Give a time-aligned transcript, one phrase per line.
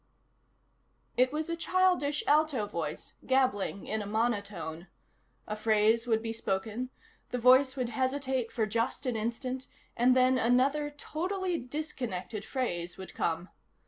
[1.15, 4.87] It was a childish, alto voice, gabbling in a monotone.
[5.45, 6.89] A phrase would be spoken,
[7.29, 13.13] the voice would hesitate for just an instant, and then another, totally disconnected phrase would
[13.13, 13.49] come.